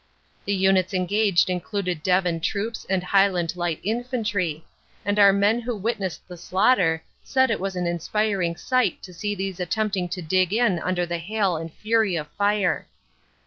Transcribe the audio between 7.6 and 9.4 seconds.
an inspir ing sight to see